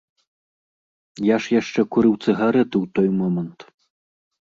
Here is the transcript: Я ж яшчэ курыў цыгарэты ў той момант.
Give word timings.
Я 1.27 1.37
ж 1.47 1.53
яшчэ 1.55 1.81
курыў 1.95 2.15
цыгарэты 2.23 2.75
ў 2.83 2.99
той 3.01 3.07
момант. 3.19 3.59